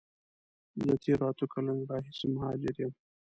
[0.77, 2.93] زه د تیرو اته کالونو راهیسی مهاجر یم.